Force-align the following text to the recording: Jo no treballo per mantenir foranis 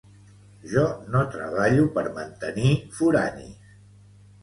Jo 0.71 0.85
no 1.17 1.21
treballo 1.35 1.85
per 1.99 2.07
mantenir 2.19 2.75
foranis 2.99 3.73